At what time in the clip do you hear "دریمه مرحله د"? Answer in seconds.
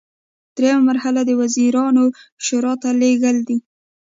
0.55-1.31